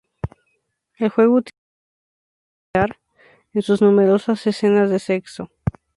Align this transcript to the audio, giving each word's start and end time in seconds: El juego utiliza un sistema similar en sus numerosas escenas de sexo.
El 0.97 1.09
juego 1.09 1.35
utiliza 1.35 1.75
un 1.83 1.93
sistema 2.81 2.85
similar 2.87 2.95
en 3.53 3.61
sus 3.61 3.81
numerosas 3.83 4.47
escenas 4.47 4.89
de 4.89 4.97
sexo. 4.97 5.51